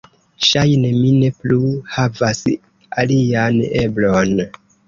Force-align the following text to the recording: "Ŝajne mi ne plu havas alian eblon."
"Ŝajne 0.45 0.89
mi 1.01 1.11
ne 1.17 1.29
plu 1.43 1.59
havas 1.97 2.41
alian 3.03 3.63
eblon." 3.87 4.37